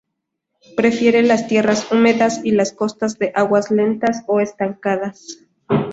Prefiere 0.75 1.21
las 1.21 1.45
tierras 1.45 1.91
húmedas 1.91 2.41
y 2.43 2.49
las 2.53 2.73
costas 2.73 3.19
de 3.19 3.31
aguas 3.35 3.69
lentas 3.69 4.23
o 4.25 4.39
estancadas. 4.39 5.45